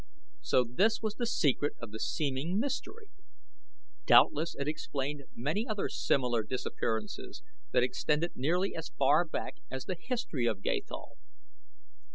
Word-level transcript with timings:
So 0.41 0.63
this 0.63 0.99
was 0.99 1.13
the 1.13 1.27
secret 1.27 1.73
of 1.79 1.91
the 1.91 1.99
seeming 1.99 2.57
mystery? 2.57 3.11
Doubtless 4.07 4.55
it 4.57 4.67
explained 4.67 5.25
many 5.35 5.67
other 5.67 5.89
similar 5.89 6.41
disappearances 6.41 7.43
that 7.71 7.83
extended 7.83 8.31
nearly 8.33 8.73
as 8.75 8.89
far 8.97 9.23
back 9.25 9.57
as 9.69 9.85
the 9.85 9.93
history 9.99 10.47
of 10.47 10.63
Gathol. 10.63 11.17